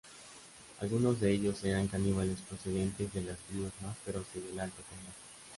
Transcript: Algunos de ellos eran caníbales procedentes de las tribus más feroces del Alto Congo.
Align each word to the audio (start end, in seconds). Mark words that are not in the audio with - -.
Algunos 0.79 1.19
de 1.21 1.31
ellos 1.31 1.63
eran 1.63 1.87
caníbales 1.87 2.39
procedentes 2.49 3.13
de 3.13 3.21
las 3.21 3.37
tribus 3.37 3.71
más 3.83 3.95
feroces 3.99 4.43
del 4.43 4.59
Alto 4.59 4.81
Congo. 4.89 5.13